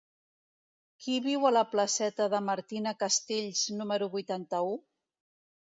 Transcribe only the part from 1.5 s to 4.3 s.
la placeta de Martina Castells número